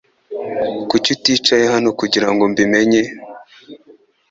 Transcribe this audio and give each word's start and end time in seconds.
Kuki 0.89 1.09
uticaye 1.17 1.65
hano 1.73 1.89
kugirango 1.99 2.43
mbi 2.51 2.63
menye 2.73 3.01